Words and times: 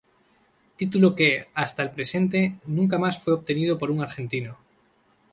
Título 0.77 1.13
que, 1.13 1.49
hasta 1.53 1.83
el 1.83 1.91
presente, 1.91 2.57
nunca 2.65 2.97
más 2.97 3.21
fue 3.23 3.33
obtenido 3.33 3.77
por 3.77 3.91
un 3.91 4.01
argentino. 4.01 4.57